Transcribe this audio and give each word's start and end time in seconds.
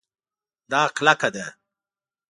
دا 0.71 0.81
کلکه 0.95 1.29
ده 1.35 1.45